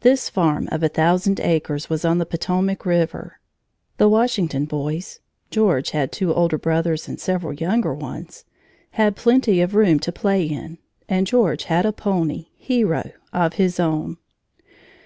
This 0.00 0.28
farm 0.28 0.68
of 0.70 0.82
a 0.82 0.90
thousand 0.90 1.40
acres 1.40 1.88
was 1.88 2.04
on 2.04 2.18
the 2.18 2.26
Potomac 2.26 2.84
River. 2.84 3.40
The 3.96 4.10
Washington 4.10 4.66
boys 4.66 5.20
(George 5.50 5.92
had 5.92 6.12
two 6.12 6.34
older 6.34 6.58
brothers 6.58 7.08
and 7.08 7.18
several 7.18 7.54
younger 7.54 7.94
ones) 7.94 8.44
had 8.90 9.16
plenty 9.16 9.62
of 9.62 9.74
room 9.74 10.00
to 10.00 10.12
play 10.12 10.44
in, 10.44 10.76
and 11.08 11.26
George 11.26 11.64
had 11.64 11.86
a 11.86 11.92
pony, 11.92 12.48
Hero, 12.58 13.12
of 13.32 13.54
his 13.54 13.80
own. 13.80 14.18